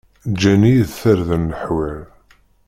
Ǧǧan-iyi-d 0.31 0.91
tarda 1.01 1.37
leḥwal. 1.43 2.01